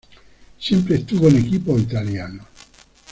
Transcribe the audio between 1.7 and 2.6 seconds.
italianos.